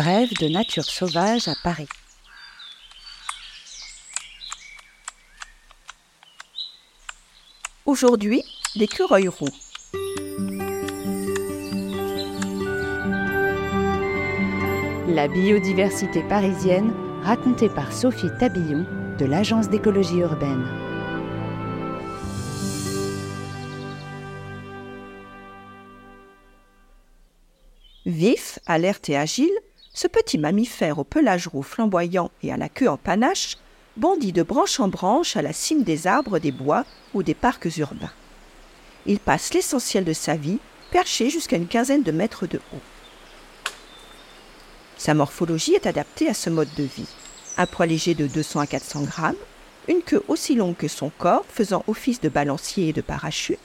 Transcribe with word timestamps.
Brève 0.00 0.32
de 0.38 0.46
nature 0.46 0.84
sauvage 0.84 1.48
à 1.48 1.54
Paris. 1.64 1.88
Aujourd'hui, 7.84 8.44
l'écureuil 8.76 9.26
roux. 9.26 9.48
La 15.08 15.26
biodiversité 15.26 16.22
parisienne 16.28 16.94
racontée 17.24 17.68
par 17.68 17.92
Sophie 17.92 18.30
Tabillon 18.38 18.86
de 19.18 19.24
l'Agence 19.24 19.68
d'écologie 19.68 20.18
urbaine. 20.18 20.64
Vif, 28.06 28.60
alerte 28.64 29.08
et 29.08 29.16
agile, 29.16 29.50
ce 29.98 30.06
petit 30.06 30.38
mammifère 30.38 31.00
au 31.00 31.02
pelage 31.02 31.48
roux 31.48 31.64
flamboyant 31.64 32.30
et 32.44 32.52
à 32.52 32.56
la 32.56 32.68
queue 32.68 32.88
en 32.88 32.96
panache 32.96 33.56
bondit 33.96 34.30
de 34.30 34.44
branche 34.44 34.78
en 34.78 34.86
branche 34.86 35.36
à 35.36 35.42
la 35.42 35.52
cime 35.52 35.82
des 35.82 36.06
arbres 36.06 36.38
des 36.38 36.52
bois 36.52 36.84
ou 37.14 37.24
des 37.24 37.34
parcs 37.34 37.66
urbains. 37.78 38.12
Il 39.06 39.18
passe 39.18 39.52
l'essentiel 39.52 40.04
de 40.04 40.12
sa 40.12 40.36
vie 40.36 40.60
perché 40.92 41.30
jusqu'à 41.30 41.56
une 41.56 41.66
quinzaine 41.66 42.04
de 42.04 42.12
mètres 42.12 42.46
de 42.46 42.58
haut. 42.72 42.80
Sa 44.98 45.14
morphologie 45.14 45.74
est 45.74 45.88
adaptée 45.88 46.28
à 46.28 46.34
ce 46.34 46.48
mode 46.48 46.72
de 46.76 46.84
vie. 46.84 47.08
Un 47.56 47.66
poids 47.66 47.86
léger 47.86 48.14
de 48.14 48.28
200 48.28 48.60
à 48.60 48.66
400 48.68 49.02
grammes, 49.02 49.34
une 49.88 50.02
queue 50.02 50.22
aussi 50.28 50.54
longue 50.54 50.76
que 50.76 50.86
son 50.86 51.10
corps 51.10 51.44
faisant 51.48 51.82
office 51.88 52.20
de 52.20 52.28
balancier 52.28 52.90
et 52.90 52.92
de 52.92 53.00
parachute, 53.00 53.58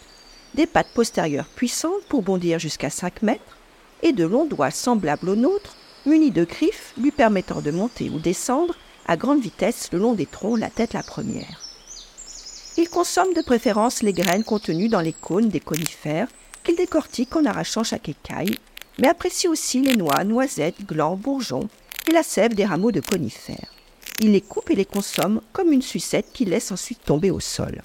des 0.56 0.66
pattes 0.66 0.96
postérieures 0.96 1.46
puissantes 1.56 2.04
pour 2.10 2.24
bondir 2.24 2.58
jusqu'à 2.58 2.90
5 2.90 3.22
mètres, 3.22 3.58
et 4.02 4.14
de 4.14 4.26
longs 4.26 4.46
doigts 4.48 4.72
semblables 4.72 5.30
aux 5.30 5.36
nôtres, 5.36 5.78
munis 6.06 6.32
de 6.32 6.44
griffes 6.44 6.94
lui 6.98 7.12
permettant 7.12 7.62
de 7.62 7.72
monter 7.72 8.10
ou 8.10 8.20
descendre 8.20 8.76
à 9.06 9.18
grande 9.18 9.42
vitesse 9.42 9.90
le 9.92 10.00
long 10.00 10.14
des 10.14 10.26
troncs, 10.26 10.60
la 10.60 10.70
tête 10.70 10.94
la 10.94 11.04
première. 11.04 11.62
Il 12.78 12.90
consomme 12.90 13.34
de 13.34 13.42
préférence 13.42 14.02
les 14.02 14.14
graines 14.14 14.44
contenues 14.44 14.90
dans 14.90 15.02
les 15.02 15.14
cônes 15.14 15.50
des 15.50 15.60
conifères 15.60 16.28
qu'il 16.64 16.76
décortique 16.76 17.36
en 17.36 17.46
arrachant 17.46 17.84
chaque 17.84 18.10
écaille, 18.10 18.58
mais 19.00 19.08
apprécie 19.08 19.48
aussi 19.48 19.82
les 19.82 19.96
noix, 19.96 20.24
noisettes, 20.24 20.86
glands, 20.86 21.16
bourgeons 21.16 21.68
et 22.08 22.12
la 22.12 22.24
sève 22.24 22.56
des 22.56 22.66
rameaux 22.66 22.92
de 22.92 23.02
conifères. 23.02 23.74
Il 24.20 24.32
les 24.32 24.42
coupe 24.42 24.70
et 24.72 24.76
les 24.76 24.86
consomme 24.86 25.42
comme 25.52 25.72
une 25.72 25.82
sucette 25.82 26.32
qu'il 26.34 26.50
laisse 26.50 26.72
ensuite 26.72 27.04
tomber 27.04 27.32
au 27.32 27.40
sol. 27.40 27.82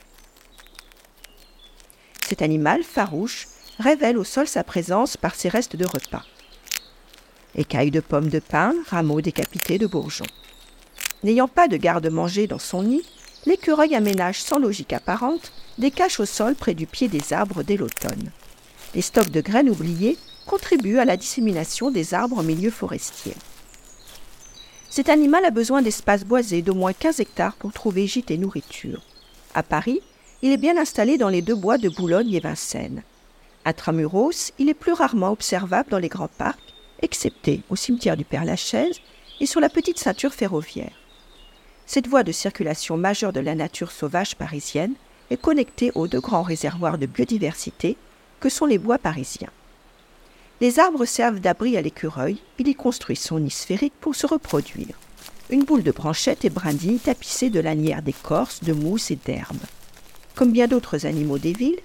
Cet 2.26 2.42
animal 2.42 2.82
farouche 2.82 3.48
révèle 3.78 4.18
au 4.18 4.24
sol 4.24 4.46
sa 4.46 4.64
présence 4.64 5.16
par 5.16 5.34
ses 5.34 5.48
restes 5.48 5.76
de 5.76 5.86
repas. 5.86 6.24
Écailles 7.58 7.90
de 7.90 7.98
pommes 7.98 8.28
de 8.28 8.38
pin, 8.38 8.72
rameaux 8.86 9.20
décapités 9.20 9.78
de 9.78 9.88
bourgeons. 9.88 10.24
N'ayant 11.24 11.48
pas 11.48 11.66
de 11.66 11.76
garde-manger 11.76 12.46
dans 12.46 12.60
son 12.60 12.84
nid, 12.84 13.02
l'écureuil 13.46 13.96
aménage 13.96 14.40
sans 14.40 14.60
logique 14.60 14.92
apparente 14.92 15.50
des 15.76 15.90
caches 15.90 16.20
au 16.20 16.24
sol 16.24 16.54
près 16.54 16.74
du 16.74 16.86
pied 16.86 17.08
des 17.08 17.32
arbres 17.32 17.64
dès 17.64 17.76
l'automne. 17.76 18.30
Les 18.94 19.02
stocks 19.02 19.30
de 19.30 19.40
graines 19.40 19.70
oubliées 19.70 20.16
contribuent 20.46 21.00
à 21.00 21.04
la 21.04 21.16
dissémination 21.16 21.90
des 21.90 22.14
arbres 22.14 22.38
en 22.38 22.44
milieu 22.44 22.70
forestier. 22.70 23.34
Cet 24.88 25.08
animal 25.08 25.44
a 25.44 25.50
besoin 25.50 25.82
d'espaces 25.82 26.24
boisés 26.24 26.62
d'au 26.62 26.74
moins 26.74 26.92
15 26.92 27.18
hectares 27.18 27.56
pour 27.56 27.72
trouver 27.72 28.06
gîte 28.06 28.30
et 28.30 28.38
nourriture. 28.38 29.02
À 29.54 29.64
Paris, 29.64 30.00
il 30.42 30.52
est 30.52 30.58
bien 30.58 30.76
installé 30.76 31.18
dans 31.18 31.28
les 31.28 31.42
deux 31.42 31.56
bois 31.56 31.76
de 31.76 31.88
Boulogne 31.88 32.32
et 32.34 32.40
Vincennes. 32.40 33.02
Tramuros, 33.76 34.52
il 34.60 34.68
est 34.68 34.74
plus 34.74 34.92
rarement 34.92 35.32
observable 35.32 35.90
dans 35.90 35.98
les 35.98 36.08
grands 36.08 36.30
parcs, 36.38 36.74
excepté 37.02 37.62
au 37.70 37.76
cimetière 37.76 38.16
du 38.16 38.24
Père-Lachaise 38.24 39.00
et 39.40 39.46
sur 39.46 39.60
la 39.60 39.68
petite 39.68 39.98
ceinture 39.98 40.34
ferroviaire. 40.34 40.92
Cette 41.86 42.06
voie 42.06 42.22
de 42.22 42.32
circulation 42.32 42.96
majeure 42.96 43.32
de 43.32 43.40
la 43.40 43.54
nature 43.54 43.90
sauvage 43.90 44.36
parisienne 44.36 44.94
est 45.30 45.40
connectée 45.40 45.92
aux 45.94 46.08
deux 46.08 46.20
grands 46.20 46.42
réservoirs 46.42 46.98
de 46.98 47.06
biodiversité 47.06 47.96
que 48.40 48.48
sont 48.48 48.66
les 48.66 48.78
bois 48.78 48.98
parisiens. 48.98 49.50
Les 50.60 50.80
arbres 50.80 51.04
servent 51.04 51.40
d'abri 51.40 51.76
à 51.76 51.82
l'écureuil, 51.82 52.38
il 52.58 52.68
y 52.68 52.74
construit 52.74 53.16
son 53.16 53.38
nid 53.38 53.50
sphérique 53.50 53.94
pour 54.00 54.14
se 54.14 54.26
reproduire. 54.26 54.98
Une 55.50 55.64
boule 55.64 55.82
de 55.82 55.92
branchettes 55.92 56.44
et 56.44 56.50
brindilles 56.50 56.98
tapissée 56.98 57.48
de 57.48 57.60
lanières 57.60 58.02
d'écorce, 58.02 58.62
de 58.62 58.72
mousse 58.72 59.10
et 59.10 59.18
d'herbes. 59.24 59.56
Comme 60.34 60.52
bien 60.52 60.66
d'autres 60.66 61.06
animaux 61.06 61.38
des 61.38 61.52
villes, 61.52 61.80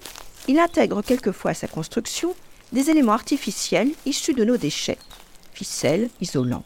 il 0.48 0.58
intègre 0.58 1.02
quelquefois 1.02 1.52
à 1.52 1.54
sa 1.54 1.68
construction 1.68 2.34
des 2.72 2.90
éléments 2.90 3.12
artificiels 3.12 3.90
issus 4.04 4.34
de 4.34 4.44
nos 4.44 4.56
déchets, 4.56 4.98
ficelles, 5.54 6.10
isolants. 6.20 6.64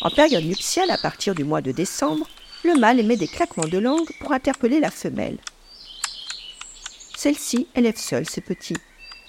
En 0.00 0.10
période 0.10 0.44
nuptiale, 0.44 0.90
à 0.90 0.98
partir 0.98 1.34
du 1.34 1.44
mois 1.44 1.60
de 1.60 1.72
décembre, 1.72 2.26
le 2.64 2.74
mâle 2.78 3.00
émet 3.00 3.16
des 3.16 3.28
claquements 3.28 3.68
de 3.68 3.78
langue 3.78 4.08
pour 4.18 4.32
interpeller 4.32 4.80
la 4.80 4.90
femelle. 4.90 5.38
Celle-ci 7.16 7.68
élève 7.74 7.98
seule 7.98 8.28
ses 8.28 8.40
petits. 8.40 8.76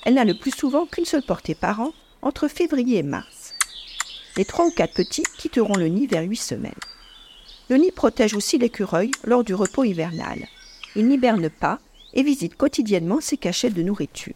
Elle 0.05 0.13
n'a 0.13 0.23
le 0.23 0.37
plus 0.37 0.51
souvent 0.51 0.85
qu'une 0.85 1.05
seule 1.05 1.23
portée 1.23 1.55
par 1.55 1.81
an, 1.81 1.91
entre 2.21 2.47
février 2.47 2.99
et 2.99 3.03
mars. 3.03 3.53
Les 4.37 4.45
trois 4.45 4.65
ou 4.65 4.71
quatre 4.71 4.93
petits 4.93 5.25
quitteront 5.37 5.75
le 5.75 5.87
nid 5.87 6.07
vers 6.07 6.23
huit 6.23 6.37
semaines. 6.37 6.71
Le 7.69 7.77
nid 7.77 7.91
protège 7.91 8.33
aussi 8.33 8.57
l'écureuil 8.57 9.11
lors 9.25 9.43
du 9.43 9.53
repos 9.53 9.83
hivernal 9.83 10.47
il 10.95 11.07
n'hiberne 11.07 11.49
pas 11.49 11.79
et 12.13 12.23
visite 12.23 12.55
quotidiennement 12.55 13.21
ses 13.21 13.37
cachettes 13.37 13.73
de 13.73 13.83
nourriture. 13.83 14.33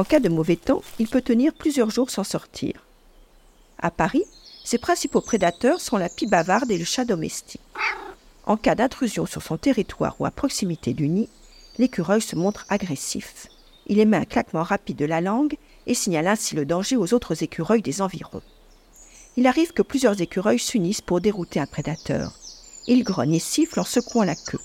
En 0.00 0.04
cas 0.04 0.18
de 0.18 0.30
mauvais 0.30 0.56
temps, 0.56 0.80
il 0.98 1.08
peut 1.08 1.20
tenir 1.20 1.52
plusieurs 1.52 1.90
jours 1.90 2.08
sans 2.08 2.24
sortir. 2.24 2.86
À 3.78 3.90
Paris, 3.90 4.24
ses 4.64 4.78
principaux 4.78 5.20
prédateurs 5.20 5.78
sont 5.78 5.98
la 5.98 6.08
pie 6.08 6.26
bavarde 6.26 6.70
et 6.70 6.78
le 6.78 6.86
chat 6.86 7.04
domestique. 7.04 7.60
En 8.46 8.56
cas 8.56 8.74
d'intrusion 8.74 9.26
sur 9.26 9.42
son 9.42 9.58
territoire 9.58 10.18
ou 10.18 10.24
à 10.24 10.30
proximité 10.30 10.94
du 10.94 11.06
nid, 11.06 11.28
l'écureuil 11.76 12.22
se 12.22 12.34
montre 12.34 12.64
agressif. 12.70 13.48
Il 13.88 13.98
émet 13.98 14.16
un 14.16 14.24
claquement 14.24 14.62
rapide 14.62 14.96
de 14.96 15.04
la 15.04 15.20
langue 15.20 15.58
et 15.86 15.92
signale 15.92 16.28
ainsi 16.28 16.54
le 16.54 16.64
danger 16.64 16.96
aux 16.96 17.12
autres 17.12 17.42
écureuils 17.42 17.82
des 17.82 18.00
environs. 18.00 18.40
Il 19.36 19.46
arrive 19.46 19.74
que 19.74 19.82
plusieurs 19.82 20.18
écureuils 20.22 20.58
s'unissent 20.58 21.02
pour 21.02 21.20
dérouter 21.20 21.60
un 21.60 21.66
prédateur. 21.66 22.32
Il 22.86 23.04
grogne 23.04 23.34
et 23.34 23.38
siffle 23.38 23.78
en 23.78 23.84
secouant 23.84 24.24
la 24.24 24.34
queue. 24.34 24.60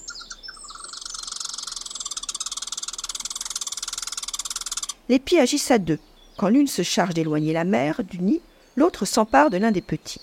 Les 5.07 5.19
pieds 5.19 5.39
agissent 5.39 5.69
à 5.69 5.77
deux. 5.77 5.99
Quand 6.35 6.49
l'une 6.49 6.67
se 6.67 6.81
charge 6.81 7.13
d'éloigner 7.13 7.53
la 7.53 7.63
mère 7.63 8.03
du 8.03 8.19
nid, 8.19 8.41
l'autre 8.75 9.05
s'empare 9.05 9.51
de 9.51 9.57
l'un 9.57 9.71
des 9.71 9.81
petits. 9.81 10.21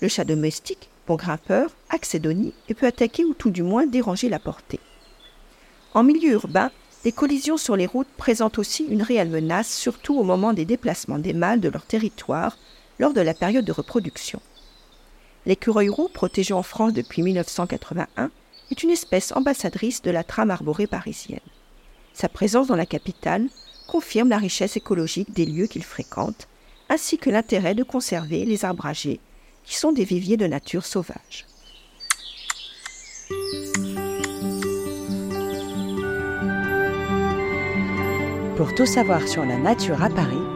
Le 0.00 0.08
chat 0.08 0.24
domestique, 0.24 0.90
bon 1.06 1.14
grimpeur, 1.14 1.70
accède 1.88 2.26
au 2.26 2.32
nid 2.32 2.52
et 2.68 2.74
peut 2.74 2.86
attaquer 2.86 3.24
ou 3.24 3.32
tout 3.32 3.50
du 3.50 3.62
moins 3.62 3.86
déranger 3.86 4.28
la 4.28 4.40
portée. 4.40 4.80
En 5.94 6.02
milieu 6.02 6.32
urbain, 6.32 6.72
les 7.04 7.12
collisions 7.12 7.56
sur 7.56 7.76
les 7.76 7.86
routes 7.86 8.08
présentent 8.16 8.58
aussi 8.58 8.84
une 8.84 9.02
réelle 9.02 9.30
menace, 9.30 9.72
surtout 9.72 10.18
au 10.18 10.24
moment 10.24 10.52
des 10.52 10.64
déplacements 10.64 11.18
des 11.18 11.32
mâles 11.32 11.60
de 11.60 11.68
leur 11.68 11.86
territoire 11.86 12.58
lors 12.98 13.12
de 13.12 13.20
la 13.20 13.34
période 13.34 13.64
de 13.64 13.72
reproduction. 13.72 14.40
L'écureuil 15.46 15.88
roux, 15.88 16.08
protégé 16.08 16.54
en 16.54 16.62
France 16.62 16.92
depuis 16.92 17.22
1981, 17.22 18.30
est 18.70 18.82
une 18.82 18.90
espèce 18.90 19.32
ambassadrice 19.32 20.02
de 20.02 20.10
la 20.10 20.24
trame 20.24 20.50
arborée 20.50 20.86
parisienne. 20.86 21.40
Sa 22.14 22.28
présence 22.28 22.66
dans 22.66 22.76
la 22.76 22.86
capitale 22.86 23.48
confirme 23.92 24.30
la 24.30 24.38
richesse 24.38 24.78
écologique 24.78 25.34
des 25.34 25.44
lieux 25.44 25.66
qu'il 25.66 25.84
fréquente, 25.84 26.48
ainsi 26.88 27.18
que 27.18 27.28
l'intérêt 27.28 27.74
de 27.74 27.82
conserver 27.82 28.46
les 28.46 28.64
arbres 28.64 28.86
âgés, 28.86 29.20
qui 29.64 29.76
sont 29.76 29.92
des 29.92 30.04
viviers 30.04 30.38
de 30.38 30.46
nature 30.46 30.86
sauvage. 30.86 31.44
Pour 38.56 38.74
tout 38.74 38.86
savoir 38.86 39.28
sur 39.28 39.44
la 39.44 39.58
nature 39.58 40.02
à 40.02 40.08
Paris, 40.08 40.46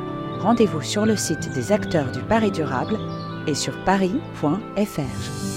rendez-vous 0.41 0.81
sur 0.81 1.05
le 1.05 1.19
site 1.19 1.53
des 1.53 1.73
acteurs 1.73 2.13
du 2.13 2.21
Paris 2.21 2.53
durable 2.53 2.99
et 3.47 3.55
sur 3.55 3.85
paris.fr. 3.85 5.56